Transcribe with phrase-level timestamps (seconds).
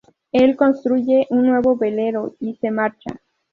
[0.31, 3.21] Él construye un nuevo velero y se marcha.